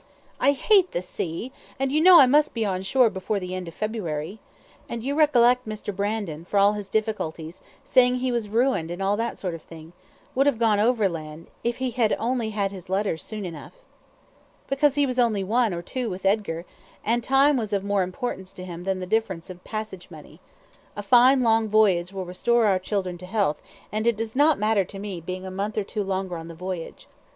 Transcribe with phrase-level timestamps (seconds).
[0.39, 3.67] "I hate the sea, and you know I must be on shore before the end
[3.67, 4.39] of February.
[4.89, 5.95] And you recollect Mr.
[5.95, 9.93] Brandon, for all his difficulties saying he was ruined and all that sort of thing
[10.33, 13.73] would have gone overland, if he had only had his letters soon enough."
[14.67, 16.67] "Because he was only one, or, with Edgar, two,
[17.05, 20.41] and time was of more importance to him than the difference in passage money.
[20.95, 23.61] A fine long voyage will restore our children to health,
[23.91, 26.55] and it does not matter to me being a month or two longer on the
[26.55, 27.05] voyage.